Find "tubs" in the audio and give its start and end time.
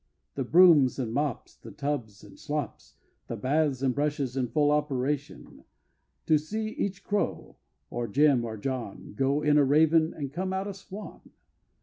1.69-2.23